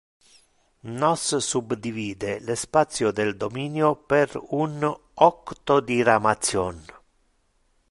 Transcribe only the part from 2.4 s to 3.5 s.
le spatio del